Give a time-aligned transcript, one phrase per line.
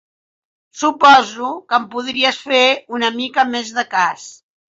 [0.83, 2.63] Suposo que em podries fer
[2.99, 4.27] una mica més de cas.